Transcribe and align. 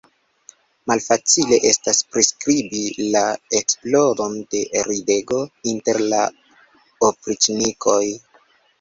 Malfacile 0.91 1.59
estas 1.71 1.99
priskribi 2.15 2.81
la 3.17 3.23
eksplodon 3.61 4.35
de 4.57 4.65
ridego 4.91 5.41
inter 5.77 6.05
la 6.11 6.27
opriĉnikoj. 7.13 8.05